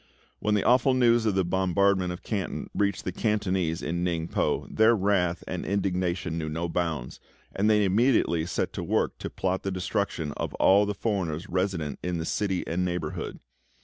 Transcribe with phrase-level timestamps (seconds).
[0.39, 4.95] When the awful news of the bombardment of Canton reached the Cantonese in Ningpo their
[4.95, 7.19] wrath and indignation knew no bounds,
[7.55, 11.99] and they immediately set to work to plot the destruction of all the foreigners resident
[12.01, 13.39] in the city and neighbourhood.